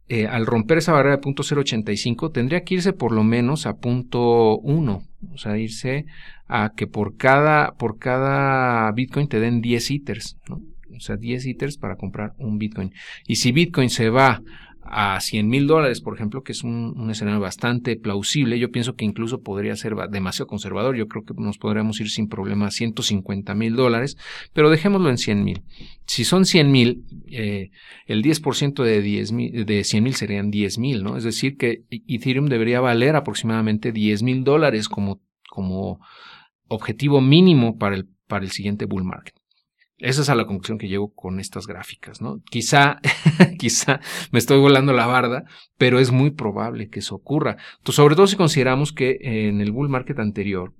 eh, 0.08 0.26
al 0.26 0.46
romper 0.46 0.78
esa 0.78 0.92
barrera 0.92 1.16
de 1.16 1.22
punto 1.22 1.42
.085, 1.42 2.32
tendría 2.32 2.62
que 2.62 2.74
irse 2.74 2.92
por 2.92 3.12
lo 3.12 3.24
menos 3.24 3.66
a 3.66 3.76
punto 3.76 4.60
.1, 4.60 5.06
o 5.32 5.38
sea, 5.38 5.56
irse 5.56 6.06
a 6.46 6.72
que 6.76 6.86
por 6.86 7.16
cada, 7.16 7.72
por 7.72 7.98
cada 7.98 8.90
Bitcoin 8.92 9.28
te 9.28 9.40
den 9.40 9.60
10 9.60 9.90
ITERs, 9.90 10.36
¿no? 10.48 10.60
o 10.94 11.00
sea, 11.00 11.16
10 11.16 11.46
ITERs 11.46 11.78
para 11.78 11.96
comprar 11.96 12.34
un 12.38 12.58
Bitcoin. 12.58 12.92
Y 13.26 13.36
si 13.36 13.52
Bitcoin 13.52 13.90
se 13.90 14.10
va 14.10 14.42
a 14.86 15.18
100 15.20 15.48
mil 15.48 15.66
dólares, 15.66 16.00
por 16.00 16.14
ejemplo, 16.14 16.42
que 16.42 16.52
es 16.52 16.62
un, 16.62 17.10
escenario 17.10 17.40
bastante 17.40 17.96
plausible. 17.96 18.58
Yo 18.58 18.70
pienso 18.70 18.94
que 18.94 19.04
incluso 19.04 19.42
podría 19.42 19.76
ser 19.76 19.94
demasiado 20.10 20.46
conservador. 20.46 20.96
Yo 20.96 21.08
creo 21.08 21.24
que 21.24 21.34
nos 21.36 21.58
podríamos 21.58 22.00
ir 22.00 22.10
sin 22.10 22.28
problema 22.28 22.66
a 22.66 22.70
150 22.70 23.54
mil 23.54 23.76
dólares, 23.76 24.16
pero 24.52 24.70
dejémoslo 24.70 25.10
en 25.10 25.18
100 25.18 25.44
mil. 25.44 25.62
Si 26.06 26.24
son 26.24 26.44
100 26.44 26.70
mil, 26.70 27.04
eh, 27.30 27.70
el 28.06 28.22
10% 28.22 28.82
de, 28.82 29.00
10 29.02 29.66
de 29.66 29.84
100 29.84 30.04
mil 30.04 30.14
serían 30.14 30.50
10 30.50 30.78
mil, 30.78 31.02
¿no? 31.02 31.16
Es 31.16 31.24
decir, 31.24 31.56
que 31.56 31.84
Ethereum 31.90 32.46
debería 32.46 32.80
valer 32.80 33.16
aproximadamente 33.16 33.92
10 33.92 34.22
mil 34.22 34.44
dólares 34.44 34.88
como, 34.88 35.22
como 35.48 36.00
objetivo 36.68 37.20
mínimo 37.20 37.78
para 37.78 37.96
el, 37.96 38.08
para 38.28 38.44
el 38.44 38.50
siguiente 38.50 38.84
bull 38.84 39.04
market. 39.04 39.34
Esa 40.04 40.20
es 40.20 40.28
a 40.28 40.34
la 40.34 40.44
conclusión 40.44 40.76
que 40.76 40.88
llego 40.88 41.14
con 41.14 41.40
estas 41.40 41.66
gráficas, 41.66 42.20
¿no? 42.20 42.42
Quizá, 42.50 43.00
quizá 43.58 44.00
me 44.32 44.38
estoy 44.38 44.58
volando 44.58 44.92
la 44.92 45.06
barda, 45.06 45.44
pero 45.78 45.98
es 45.98 46.12
muy 46.12 46.30
probable 46.30 46.90
que 46.90 46.98
eso 46.98 47.14
ocurra. 47.14 47.56
sobre 47.84 48.14
todo 48.14 48.26
si 48.26 48.36
consideramos 48.36 48.92
que 48.92 49.16
en 49.22 49.62
el 49.62 49.72
bull 49.72 49.88
market 49.88 50.18
anterior, 50.18 50.74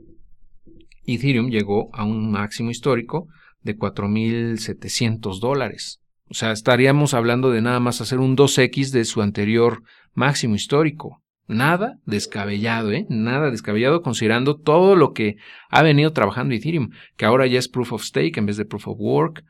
Ethereum 1.07 1.49
llegó 1.49 1.89
a 1.95 2.05
un 2.05 2.33
máximo 2.33 2.71
histórico 2.71 3.27
de 3.63 3.79
4.700 3.79 5.41
dólares. 5.41 6.03
O 6.29 6.35
sea, 6.35 6.53
estaríamos 6.53 7.15
hablando 7.15 7.51
de 7.51 7.63
nada 7.63 7.81
más 7.81 8.03
hacer 8.03 8.19
un 8.19 8.37
2X 8.37 8.91
de 8.91 9.07
su 9.07 9.23
anterior 9.23 9.85
máximo 10.13 10.55
histórico. 10.55 11.23
Nada 11.47 11.99
descabellado, 12.07 12.93
¿eh? 12.93 13.07
Nada 13.11 13.51
descabellado 13.51 14.03
considerando 14.03 14.57
todo 14.57 14.97
lo 14.97 15.13
que 15.13 15.37
ha 15.69 15.83
venido 15.83 16.13
trabajando 16.13 16.55
Ethereum, 16.55 16.91
que 17.17 17.27
ahora 17.27 17.47
ya 17.47 17.59
es 17.59 17.69
Proof 17.69 17.93
of 17.93 18.05
Stake 18.05 18.39
en 18.39 18.47
vez 18.47 18.57
de 18.57 18.65
Proof 18.65 18.89
of 18.89 18.99
Work, 18.99 19.45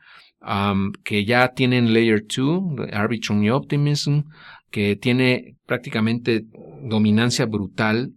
que 1.03 1.25
ya 1.25 1.53
tienen 1.53 1.93
Layer 1.93 2.23
2, 2.25 2.89
Arbitrum 2.91 3.43
y 3.43 3.49
Optimism, 3.49 4.21
que 4.69 4.95
tiene 4.95 5.55
prácticamente 5.65 6.45
dominancia 6.83 7.45
brutal 7.45 8.11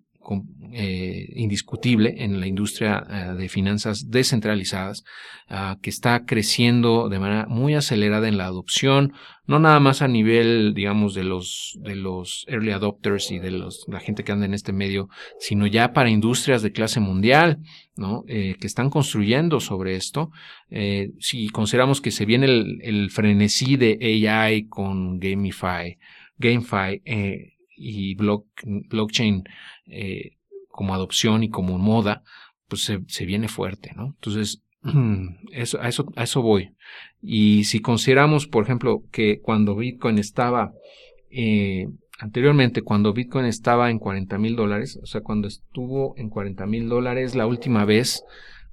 eh, 0.73 1.33
indiscutible 1.35 2.15
en 2.19 2.41
la 2.41 2.47
industria 2.47 3.07
eh, 3.09 3.35
de 3.37 3.49
finanzas 3.49 4.11
descentralizadas, 4.11 5.05
ah, 5.49 5.79
que 5.81 5.89
está 5.89 6.25
creciendo 6.27 7.09
de 7.09 7.19
manera 7.19 7.47
muy 7.47 7.75
acelerada 7.75 8.29
en 8.29 8.37
la 8.37 8.47
adopción, 8.47 9.13
no 9.47 9.59
nada 9.59 9.81
más 9.81 10.03
a 10.03 10.09
nivel, 10.09 10.75
digamos, 10.75 11.15
de 11.15 11.25
los, 11.25 11.79
de 11.81 11.97
los 11.97 12.45
early 12.49 12.73
adopters 12.73 13.31
y 13.31 13.39
de 13.39 13.51
los, 13.51 13.87
la 13.89 14.01
gente 14.01 14.25
que 14.25 14.33
anda 14.33 14.47
en 14.47 14.53
este 14.53 14.73
medio, 14.73 15.09
sino 15.39 15.67
ya 15.67 15.93
para 15.93 16.11
industrias 16.11 16.63
de 16.63 16.73
clase 16.73 17.01
mundial, 17.01 17.59
¿no? 17.97 18.25
Eh, 18.29 18.57
que 18.61 18.67
están 18.67 18.91
construyendo 18.91 19.61
sobre 19.61 19.97
esto. 19.97 20.31
si 21.19 21.49
consideramos 21.49 22.01
que 22.01 22.11
se 22.11 22.27
viene 22.27 22.47
el, 22.47 23.11
frenesí 23.11 23.77
de 23.77 23.99
AI 24.03 24.69
con 24.69 25.19
Gamify, 25.19 25.99
GameFi 26.37 27.03
y 27.77 28.15
blockchain 28.17 29.45
como 30.79 30.95
adopción 30.95 31.43
y 31.43 31.51
como 31.51 31.77
moda, 31.77 32.23
pues 32.69 32.83
se, 32.85 33.27
viene 33.27 33.49
fuerte, 33.49 33.91
¿no? 33.97 34.15
Entonces, 34.15 34.63
eso, 35.53 35.81
a, 35.81 35.89
eso, 35.89 36.07
a 36.15 36.23
eso 36.23 36.41
voy. 36.41 36.71
Y 37.21 37.65
si 37.65 37.81
consideramos, 37.81 38.47
por 38.47 38.63
ejemplo, 38.63 39.03
que 39.11 39.41
cuando 39.41 39.75
Bitcoin 39.75 40.19
estaba, 40.19 40.71
eh, 41.33 41.89
anteriormente, 42.21 42.83
cuando 42.83 43.13
Bitcoin 43.13 43.47
estaba 43.47 43.91
en 43.91 43.99
40 43.99 44.39
mil 44.39 44.55
dólares, 44.55 45.01
o 45.03 45.07
sea, 45.07 45.21
cuando 45.21 45.49
estuvo 45.49 46.15
en 46.17 46.31
40 46.31 46.65
mil 46.67 46.89
dólares 46.89 47.35
la 47.35 47.49
última 47.49 47.85
vez, 47.85 48.23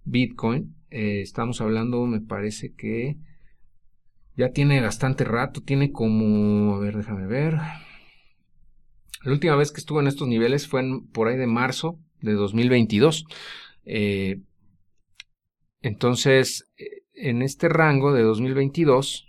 Bitcoin, 0.03 0.75
eh, 0.91 1.21
estamos 1.21 1.59
hablando, 1.59 2.05
me 2.05 2.21
parece 2.21 2.71
que 2.71 3.17
ya 4.37 4.49
tiene 4.51 4.79
bastante 4.79 5.23
rato, 5.23 5.61
tiene 5.61 5.91
como, 5.91 6.75
a 6.75 6.79
ver, 6.79 6.97
déjame 6.97 7.25
ver, 7.25 7.57
la 9.25 9.31
última 9.31 9.55
vez 9.55 9.71
que 9.71 9.79
estuvo 9.79 9.99
en 9.99 10.07
estos 10.07 10.27
niveles 10.27 10.67
fue 10.67 10.83
por 11.11 11.27
ahí 11.27 11.35
de 11.35 11.47
marzo 11.47 11.97
de 12.21 12.33
2022. 12.33 13.25
Eh, 13.83 14.39
entonces, 15.81 16.69
eh, 16.77 17.03
en 17.15 17.41
este 17.41 17.67
rango 17.67 18.13
de 18.13 18.21
2022, 18.21 19.25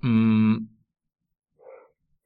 mm, 0.00 0.56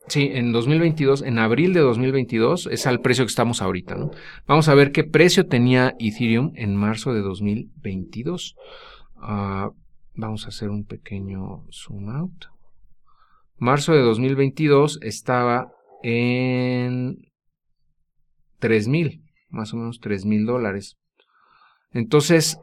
sí, 0.07 0.31
en 0.33 0.53
2022, 0.53 1.21
en 1.21 1.39
abril 1.39 1.75
de 1.75 1.81
2022, 1.81 2.67
es 2.67 2.87
al 2.87 3.01
precio 3.01 3.27
que 3.27 3.31
estamos 3.31 3.61
ahorita. 3.61 3.99
Vamos 4.47 4.69
a 4.69 4.75
ver 4.75 4.91
qué 4.91 5.05
precio 5.05 5.47
tenía 5.47 5.95
Ethereum 5.99 6.53
en 6.55 6.77
marzo 6.77 7.13
de 7.13 7.21
2022. 7.21 8.57
Ah, 9.17 9.71
vamos 10.15 10.47
a 10.47 10.49
hacer 10.49 10.71
un 10.71 10.87
pequeño 10.87 11.67
zoom 11.71 12.09
out. 12.09 12.47
Marzo 13.59 13.93
de 13.93 14.01
2022 14.01 14.99
estaba 15.03 15.73
en 16.03 17.17
tres 18.59 18.89
mil, 18.89 19.23
más 19.49 19.73
o 19.75 19.77
menos 19.77 20.01
tres 20.01 20.25
mil 20.25 20.47
dólares. 20.47 20.97
Entonces, 21.93 22.59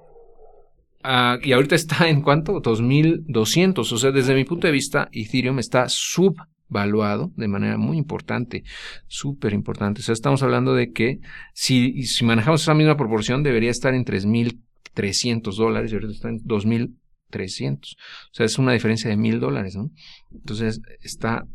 ah, 1.04 1.38
y 1.42 1.52
ahorita 1.52 1.76
está 1.76 2.08
en 2.10 2.22
cuánto? 2.22 2.60
2200. 2.60 3.92
O 3.92 3.98
sea, 3.98 4.12
desde 4.12 4.36
mi 4.36 4.46
punto 4.46 4.68
de 4.68 4.74
vista, 4.74 5.10
Ethereum 5.12 5.60
está 5.60 5.88
subvaluado 5.88 7.32
de 7.36 7.48
manera 7.48 7.78
muy 7.78 7.98
importante, 7.98 8.64
súper 9.08 9.54
importante. 9.54 10.02
O 10.02 10.04
sea, 10.04 10.14
estamos 10.14 10.44
hablando 10.44 10.74
de 10.74 10.92
que 10.92 11.20
si, 11.54 12.04
si 12.04 12.26
manejamos 12.26 12.62
esa 12.62 12.74
misma 12.74 12.98
proporción, 12.98 13.44
debería 13.44 13.72
estar 13.72 13.94
en 13.94 14.06
3300 14.06 15.58
dólares 15.58 15.92
y 15.92 15.96
ahorita 15.96 16.14
está 16.14 16.30
en 16.30 16.40
2300. 16.44 17.98
O 17.98 18.34
sea, 18.34 18.46
es 18.46 18.58
una 18.58 18.74
diferencia 18.74 19.10
de 19.10 19.18
mil 19.18 19.40
dólares, 19.40 19.76
¿no? 19.76 19.92
Entonces, 20.32 20.82
está, 21.02 21.46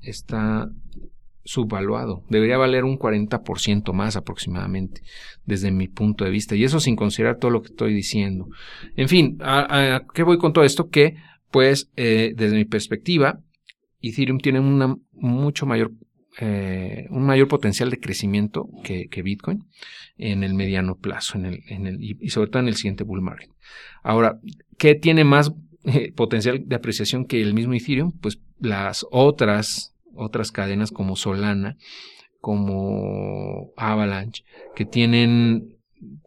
está 0.00 0.70
subvaluado. 1.48 2.24
Debería 2.28 2.58
valer 2.58 2.84
un 2.84 2.98
40% 2.98 3.94
más 3.94 4.16
aproximadamente, 4.16 5.00
desde 5.46 5.70
mi 5.70 5.88
punto 5.88 6.26
de 6.26 6.30
vista. 6.30 6.54
Y 6.54 6.64
eso 6.64 6.78
sin 6.78 6.94
considerar 6.94 7.38
todo 7.38 7.50
lo 7.50 7.62
que 7.62 7.68
estoy 7.68 7.94
diciendo. 7.94 8.48
En 8.96 9.08
fin, 9.08 9.38
¿a, 9.40 10.02
qué 10.12 10.24
voy 10.24 10.36
con 10.36 10.52
todo 10.52 10.64
esto? 10.64 10.90
Que, 10.90 11.16
pues, 11.50 11.90
eh, 11.96 12.34
desde 12.36 12.54
mi 12.54 12.66
perspectiva, 12.66 13.40
Ethereum 14.02 14.40
tiene 14.40 14.60
una 14.60 14.94
mucho 15.12 15.64
mayor, 15.64 15.92
eh, 16.38 17.06
un 17.08 17.24
mayor 17.24 17.48
potencial 17.48 17.88
de 17.88 17.98
crecimiento 17.98 18.68
que, 18.84 19.22
Bitcoin 19.22 19.64
en 20.18 20.44
el 20.44 20.52
mediano 20.52 20.96
plazo 20.96 21.38
en 21.38 21.46
el, 21.46 21.96
y 21.98 22.28
sobre 22.28 22.50
todo 22.50 22.60
en 22.60 22.68
el 22.68 22.76
siguiente 22.76 23.04
bull 23.04 23.22
market. 23.22 23.48
Ahora, 24.02 24.38
¿qué 24.76 24.96
tiene 24.96 25.24
más 25.24 25.52
eh, 25.84 26.12
potencial 26.12 26.62
de 26.66 26.76
apreciación 26.76 27.24
que 27.24 27.40
el 27.40 27.54
mismo 27.54 27.72
Ethereum? 27.72 28.12
Pues 28.20 28.38
las 28.60 29.06
otras 29.10 29.94
otras 30.14 30.52
cadenas 30.52 30.90
como 30.90 31.16
Solana, 31.16 31.76
como 32.40 33.72
Avalanche, 33.76 34.44
que 34.74 34.84
tienen 34.84 35.78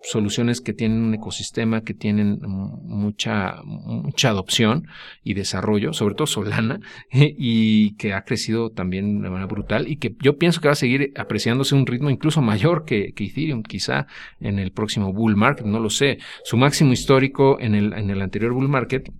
soluciones 0.01 0.61
que 0.61 0.73
tienen 0.73 1.01
un 1.01 1.13
ecosistema, 1.13 1.83
que 1.83 1.93
tienen 1.93 2.39
mucha, 2.41 3.61
mucha 3.63 4.29
adopción 4.29 4.87
y 5.23 5.33
desarrollo, 5.33 5.93
sobre 5.93 6.15
todo 6.15 6.27
Solana, 6.27 6.79
y 7.11 7.95
que 7.95 8.13
ha 8.13 8.23
crecido 8.23 8.71
también 8.71 9.21
de 9.21 9.29
manera 9.29 9.47
brutal 9.47 9.87
y 9.87 9.97
que 9.97 10.15
yo 10.21 10.37
pienso 10.37 10.61
que 10.61 10.67
va 10.67 10.73
a 10.73 10.75
seguir 10.75 11.13
apreciándose 11.15 11.75
un 11.75 11.85
ritmo 11.85 12.09
incluso 12.09 12.41
mayor 12.41 12.85
que, 12.85 13.13
Ethereum, 13.15 13.63
quizá 13.63 14.07
en 14.39 14.59
el 14.59 14.71
próximo 14.71 15.13
bull 15.13 15.35
market, 15.35 15.65
no 15.65 15.79
lo 15.79 15.89
sé. 15.89 16.17
Su 16.43 16.57
máximo 16.57 16.91
histórico 16.91 17.59
en 17.59 17.75
el, 17.75 17.93
en 17.93 18.09
el 18.09 18.21
anterior 18.21 18.53
bull 18.53 18.67
market 18.67 19.11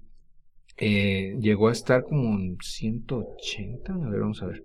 eh, 0.84 1.38
llegó 1.40 1.70
a 1.70 1.74
estar 1.74 2.04
como 2.04 2.40
en 2.40 2.58
180, 2.60 3.94
a 3.94 4.10
ver, 4.10 4.20
vamos 4.20 4.42
a 4.42 4.48
ver. 4.48 4.64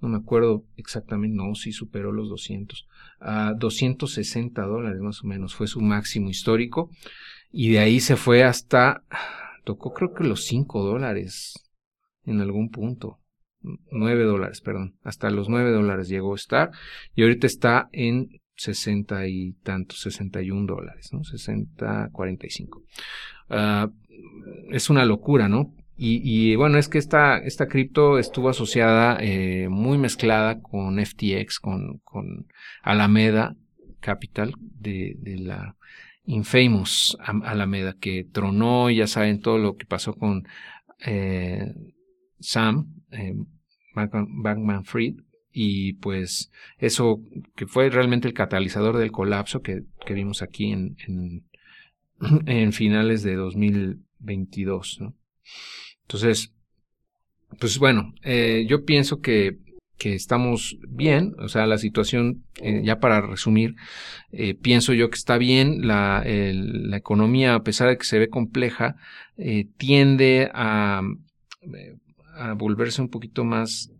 No 0.00 0.08
me 0.08 0.16
acuerdo 0.16 0.64
exactamente, 0.78 1.36
no, 1.36 1.54
sí 1.54 1.70
superó 1.70 2.12
los 2.12 2.30
200. 2.30 2.88
A 3.20 3.52
260 3.52 4.62
dólares 4.62 5.00
más 5.02 5.22
o 5.22 5.26
menos 5.26 5.54
fue 5.54 5.66
su 5.66 5.82
máximo 5.82 6.30
histórico. 6.30 6.90
Y 7.50 7.72
de 7.72 7.80
ahí 7.80 8.00
se 8.00 8.16
fue 8.16 8.42
hasta, 8.42 9.04
tocó 9.64 9.92
creo 9.92 10.14
que 10.14 10.24
los 10.24 10.46
5 10.46 10.82
dólares 10.82 11.70
en 12.24 12.40
algún 12.40 12.70
punto. 12.70 13.20
9 13.60 14.24
dólares, 14.24 14.62
perdón. 14.62 14.96
Hasta 15.02 15.28
los 15.28 15.50
9 15.50 15.72
dólares 15.72 16.08
llegó 16.08 16.32
a 16.32 16.36
estar. 16.36 16.70
Y 17.14 17.22
ahorita 17.22 17.46
está 17.46 17.90
en 17.92 18.30
60 18.56 19.28
y 19.28 19.52
tantos, 19.62 20.00
61 20.00 20.64
dólares, 20.64 21.10
¿no? 21.12 21.22
60, 21.22 22.08
45. 22.12 22.82
Uh, 23.50 23.92
es 24.74 24.90
una 24.90 25.04
locura, 25.04 25.48
¿no? 25.48 25.72
Y, 25.96 26.56
bueno, 26.56 26.76
es 26.76 26.88
que 26.88 26.98
esta, 26.98 27.38
esta 27.38 27.68
cripto 27.68 28.18
estuvo 28.18 28.48
asociada, 28.48 29.16
eh, 29.20 29.68
muy 29.68 29.96
mezclada 29.96 30.60
con 30.60 30.98
FTX, 30.98 31.60
con, 31.60 31.98
con 31.98 32.48
Alameda 32.82 33.54
Capital 34.00 34.54
de, 34.58 35.16
la 35.38 35.76
Infamous 36.26 37.16
Alameda, 37.20 37.94
que 38.00 38.24
tronó, 38.24 38.90
ya 38.90 39.06
saben 39.06 39.40
todo 39.40 39.58
lo 39.58 39.76
que 39.76 39.86
pasó 39.86 40.14
con 40.14 40.48
eh, 41.06 41.72
Sam, 42.40 42.92
eh, 43.12 43.34
Bankman 43.94 44.84
Fried, 44.84 45.14
y 45.52 45.92
pues 45.94 46.50
eso 46.78 47.20
que 47.54 47.68
fue 47.68 47.88
realmente 47.88 48.26
el 48.26 48.34
catalizador 48.34 48.96
del 48.96 49.12
colapso 49.12 49.62
que, 49.62 49.84
vimos 50.10 50.42
aquí 50.42 50.72
en, 50.72 50.96
en, 52.46 52.72
finales 52.72 53.22
de 53.22 53.36
2022. 54.24 54.98
¿no? 55.00 55.14
Entonces, 56.02 56.52
pues 57.60 57.78
bueno, 57.78 58.14
eh, 58.22 58.66
yo 58.68 58.84
pienso 58.84 59.20
que, 59.20 59.58
que, 59.98 60.14
estamos 60.14 60.76
bien, 60.88 61.34
o 61.38 61.48
sea, 61.48 61.66
la 61.66 61.78
situación, 61.78 62.44
eh, 62.60 62.82
ya 62.84 62.98
para 62.98 63.20
resumir, 63.20 63.74
eh, 64.32 64.54
pienso 64.54 64.92
yo 64.92 65.08
que 65.10 65.16
está 65.16 65.38
bien, 65.38 65.86
la, 65.86 66.22
la, 66.24 66.96
economía, 66.96 67.54
a 67.54 67.62
pesar 67.62 67.88
de 67.88 67.98
que 67.98 68.04
se 68.04 68.18
ve 68.18 68.28
compleja, 68.28 68.96
tiende 69.76 70.50
a, 70.52 71.02
a 72.34 72.52
volverse 72.54 73.02
un 73.02 73.08
poquito 73.08 73.44
más 73.44 73.90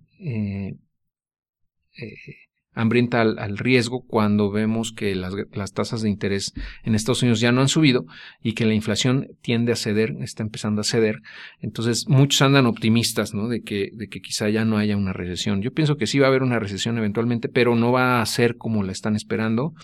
hambrienta 2.74 3.20
al, 3.20 3.58
riesgo 3.58 4.04
cuando 4.06 4.50
vemos 4.50 4.92
que 4.92 5.14
las, 5.14 5.34
tasas 5.72 6.02
de 6.02 6.10
interés 6.10 6.52
en 6.82 6.94
Estados 6.94 7.22
Unidos 7.22 7.40
ya 7.40 7.52
no 7.52 7.60
han 7.60 7.68
subido 7.68 8.04
y 8.42 8.54
que 8.54 8.66
la 8.66 8.74
inflación 8.74 9.28
tiende 9.42 9.72
a 9.72 9.76
ceder, 9.76 10.14
está 10.20 10.42
empezando 10.42 10.80
a 10.80 10.84
ceder. 10.84 11.20
Entonces 11.60 12.06
muchos 12.08 12.42
andan 12.42 12.66
optimistas 12.66 13.34
¿no? 13.34 13.48
de, 13.48 13.62
que, 13.62 13.90
de 13.92 14.08
que 14.08 14.20
quizá 14.20 14.48
ya 14.48 14.64
no 14.64 14.76
haya 14.76 14.96
una 14.96 15.12
recesión. 15.12 15.62
Yo 15.62 15.72
pienso 15.72 15.96
que 15.96 16.06
sí 16.06 16.18
va 16.18 16.26
a 16.26 16.30
haber 16.30 16.42
una 16.42 16.58
recesión 16.58 16.98
eventualmente, 16.98 17.48
pero 17.48 17.76
no 17.76 17.92
va 17.92 18.20
a 18.20 18.26
ser 18.26 18.56
como 18.56 18.82
la 18.82 18.92
están 18.92 19.16
esperando, 19.16 19.74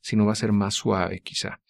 sino 0.00 0.26
va 0.26 0.32
a 0.32 0.36
ser 0.36 0.52
más 0.52 0.74
suave 0.74 1.20
quizá. 1.20 1.60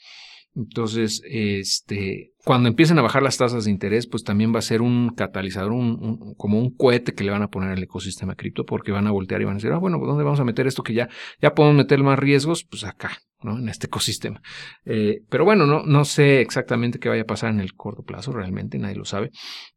Entonces, 0.58 1.22
este, 1.24 2.32
cuando 2.44 2.68
empiecen 2.68 2.98
a 2.98 3.02
bajar 3.02 3.22
las 3.22 3.38
tasas 3.38 3.64
de 3.64 3.70
interés, 3.70 4.08
pues 4.08 4.24
también 4.24 4.52
va 4.52 4.58
a 4.58 4.62
ser 4.62 4.82
un 4.82 5.10
catalizador, 5.10 5.70
un, 5.70 6.34
como 6.34 6.58
un 6.58 6.74
cohete 6.74 7.14
que 7.14 7.22
le 7.22 7.30
van 7.30 7.42
a 7.42 7.48
poner 7.48 7.70
al 7.70 7.82
ecosistema 7.82 8.34
cripto, 8.34 8.64
porque 8.64 8.90
van 8.90 9.06
a 9.06 9.12
voltear 9.12 9.40
y 9.40 9.44
van 9.44 9.54
a 9.54 9.58
decir, 9.58 9.70
ah, 9.70 9.78
bueno, 9.78 9.98
¿dónde 9.98 10.24
vamos 10.24 10.40
a 10.40 10.44
meter 10.44 10.66
esto 10.66 10.82
que 10.82 10.94
ya, 10.94 11.08
ya 11.40 11.54
podemos 11.54 11.76
meter 11.76 12.02
más 12.02 12.18
riesgos? 12.18 12.64
Pues 12.64 12.82
acá, 12.82 13.18
¿no? 13.40 13.56
En 13.56 13.68
este 13.68 13.86
ecosistema. 13.86 14.42
Eh, 14.84 15.20
pero 15.30 15.44
bueno, 15.44 15.64
no, 15.64 15.84
no 15.84 16.04
sé 16.04 16.40
exactamente 16.40 16.98
qué 16.98 17.08
vaya 17.08 17.22
a 17.22 17.26
pasar 17.26 17.50
en 17.50 17.60
el 17.60 17.74
corto 17.74 18.02
plazo, 18.02 18.32
realmente 18.32 18.80
nadie 18.80 18.96
lo 18.96 19.04
sabe, 19.04 19.30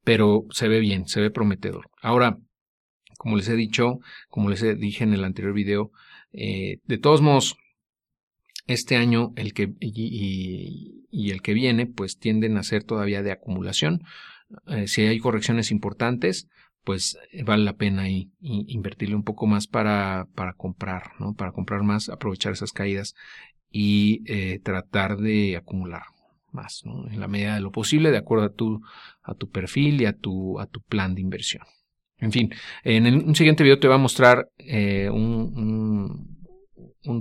pero 0.03 0.45
se 0.49 0.67
ve 0.67 0.79
bien, 0.79 1.05
se 1.05 1.21
ve 1.21 1.29
prometedor. 1.29 1.91
Ahora, 2.01 2.39
como 3.19 3.37
les 3.37 3.47
he 3.49 3.55
dicho, 3.55 3.99
como 4.29 4.49
les 4.49 4.61
dije 4.79 5.03
en 5.03 5.13
el 5.13 5.23
anterior 5.25 5.53
video, 5.53 5.91
eh, 6.33 6.77
de 6.85 6.97
todos 6.97 7.21
modos, 7.21 7.55
este 8.71 8.95
año 8.95 9.33
el 9.35 9.53
que, 9.53 9.73
y, 9.79 11.31
el 11.31 11.41
que 11.41 11.53
viene, 11.53 11.85
pues 11.87 12.17
tienden 12.17 12.57
a 12.57 12.63
ser 12.63 12.83
todavía 12.83 13.21
de 13.21 13.31
acumulación. 13.31 14.03
Eh, 14.67 14.87
si 14.87 15.01
hay 15.01 15.19
correcciones 15.19 15.71
importantes, 15.71 16.47
pues 16.83 17.17
eh, 17.31 17.43
vale 17.43 17.63
la 17.63 17.77
pena 17.77 18.07
invertirle 18.39 19.15
un 19.15 19.23
poco 19.23 19.47
más 19.47 19.67
para, 19.67 20.27
comprar, 20.57 21.11
¿no? 21.19 21.33
Para 21.33 21.51
comprar 21.51 21.83
más, 21.83 22.09
aprovechar 22.09 22.53
esas 22.53 22.71
caídas 22.71 23.15
y 23.69 24.23
eh, 24.25 24.59
tratar 24.59 25.17
de 25.17 25.55
acumular 25.55 26.03
más, 26.51 26.81
¿no? 26.85 27.07
En 27.09 27.19
la 27.19 27.27
medida 27.27 27.55
de 27.55 27.61
lo 27.61 27.71
posible, 27.71 28.11
de 28.11 28.17
acuerdo 28.17 28.45
a 28.45 28.53
tu, 29.35 29.49
perfil 29.49 30.01
y 30.01 30.05
a 30.05 30.13
tu, 30.13 30.57
plan 30.89 31.15
de 31.15 31.21
inversión. 31.21 31.63
En 32.17 32.31
fin, 32.31 32.53
en 32.83 33.27
un 33.27 33.35
siguiente 33.35 33.63
video 33.63 33.79
te 33.79 33.87
voy 33.87 33.95
a 33.95 33.99
mostrar 33.99 34.47
un 35.11 36.30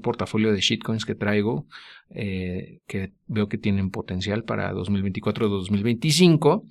portafolio 0.03 0.53
de 0.53 0.61
shitcoins 0.61 1.05
que 1.05 1.15
traigo 1.15 1.67
eh, 2.11 2.81
que 2.87 3.13
veo 3.27 3.49
que 3.49 3.59
tienen 3.59 3.91
potencial 3.91 4.45
para 4.45 4.73
2024-2025 4.75 6.65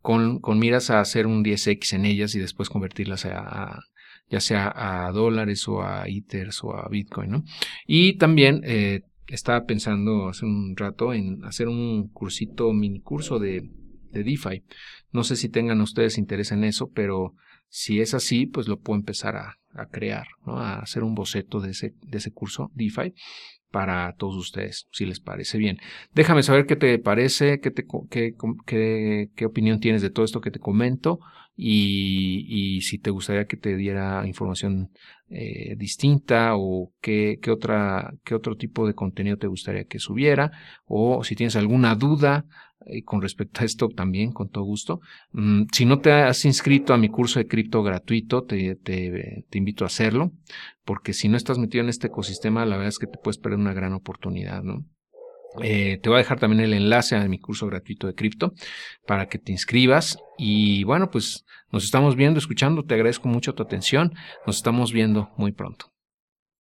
con, 0.00 0.40
con 0.40 0.58
miras 0.58 0.90
a 0.90 1.00
hacer 1.00 1.26
un 1.26 1.44
10x 1.44 1.94
en 1.94 2.06
ellas 2.06 2.34
y 2.34 2.38
después 2.38 2.68
convertirlas 2.68 3.26
a, 3.26 3.80
ya 4.30 4.40
sea 4.40 4.72
a 4.74 5.12
dólares 5.12 5.68
o 5.68 5.82
a 5.82 6.06
ethers 6.06 6.64
o 6.64 6.74
a 6.74 6.88
bitcoin 6.88 7.30
¿no? 7.30 7.44
y 7.86 8.16
también 8.16 8.62
eh, 8.64 9.02
estaba 9.26 9.66
pensando 9.66 10.28
hace 10.28 10.46
un 10.46 10.76
rato 10.76 11.12
en 11.12 11.44
hacer 11.44 11.68
un 11.68 12.08
cursito 12.08 12.72
mini 12.72 13.00
curso 13.00 13.38
de 13.38 13.68
DeFi 14.12 14.62
no 15.12 15.24
sé 15.24 15.36
si 15.36 15.48
tengan 15.48 15.80
ustedes 15.80 16.18
interés 16.18 16.52
en 16.52 16.64
eso 16.64 16.90
pero 16.94 17.34
si 17.76 18.00
es 18.00 18.14
así, 18.14 18.46
pues 18.46 18.68
lo 18.68 18.78
puedo 18.78 19.00
empezar 19.00 19.34
a, 19.34 19.58
crear, 19.90 20.28
¿no? 20.46 20.58
a 20.58 20.78
hacer 20.78 21.02
un 21.02 21.16
boceto 21.16 21.58
de 21.58 21.72
ese, 21.72 21.92
de 22.02 22.30
curso 22.30 22.70
DeFi 22.72 23.14
para 23.72 24.14
todos 24.16 24.36
ustedes, 24.36 24.86
si 24.92 25.04
les 25.04 25.18
parece 25.18 25.58
bien. 25.58 25.80
Déjame 26.14 26.44
saber 26.44 26.66
qué 26.66 26.76
te 26.76 26.96
parece, 27.00 27.58
qué, 27.58 29.44
opinión 29.44 29.80
tienes 29.80 30.02
de 30.02 30.10
todo 30.10 30.24
esto 30.24 30.40
que 30.40 30.52
te 30.52 30.60
comento 30.60 31.18
y, 31.56 32.46
y 32.48 32.80
si 32.82 32.98
te 32.98 33.10
gustaría 33.10 33.46
que 33.46 33.56
te 33.56 33.76
diera 33.76 34.26
información 34.26 34.90
eh, 35.28 35.74
distinta 35.76 36.56
o 36.56 36.92
qué, 37.00 37.38
qué, 37.40 37.50
otra, 37.50 38.14
qué 38.24 38.34
otro 38.34 38.56
tipo 38.56 38.86
de 38.86 38.94
contenido 38.94 39.36
te 39.36 39.46
gustaría 39.46 39.84
que 39.84 39.98
subiera 39.98 40.52
o 40.86 41.24
si 41.24 41.34
tienes 41.36 41.56
alguna 41.56 41.94
duda 41.94 42.46
y 42.86 43.02
con 43.02 43.22
respecto 43.22 43.60
a 43.60 43.64
esto 43.64 43.88
también, 43.88 44.32
con 44.32 44.50
todo 44.50 44.64
gusto. 44.64 45.00
Mm, 45.32 45.64
si 45.72 45.86
no 45.86 46.00
te 46.00 46.12
has 46.12 46.44
inscrito 46.44 46.92
a 46.92 46.98
mi 46.98 47.08
curso 47.08 47.38
de 47.38 47.46
cripto 47.46 47.82
gratuito, 47.82 48.44
te, 48.44 48.76
te, 48.76 49.44
te, 49.48 49.58
invito 49.58 49.84
a 49.84 49.86
hacerlo, 49.86 50.32
porque 50.84 51.12
si 51.12 51.28
no 51.28 51.36
estás 51.36 51.58
metido 51.58 51.82
en 51.82 51.90
este 51.90 52.08
ecosistema, 52.08 52.66
la 52.66 52.76
verdad 52.76 52.88
es 52.88 52.98
que 52.98 53.06
te 53.06 53.18
puedes 53.18 53.38
perder 53.38 53.58
una 53.58 53.72
gran 53.72 53.92
oportunidad, 53.94 54.62
¿no? 54.62 54.84
Eh, 55.62 55.98
te 56.02 56.08
voy 56.08 56.16
a 56.16 56.18
dejar 56.18 56.40
también 56.40 56.60
el 56.60 56.74
enlace 56.74 57.16
a 57.16 57.28
mi 57.28 57.38
curso 57.38 57.66
gratuito 57.66 58.06
de 58.06 58.14
cripto 58.14 58.54
para 59.06 59.28
que 59.28 59.38
te 59.38 59.52
inscribas. 59.52 60.18
Y 60.38 60.84
bueno, 60.84 61.10
pues 61.10 61.44
nos 61.70 61.84
estamos 61.84 62.16
viendo, 62.16 62.38
escuchando. 62.38 62.84
Te 62.84 62.94
agradezco 62.94 63.28
mucho 63.28 63.54
tu 63.54 63.62
atención. 63.62 64.12
Nos 64.46 64.56
estamos 64.56 64.92
viendo 64.92 65.30
muy 65.36 65.52
pronto. 65.52 65.93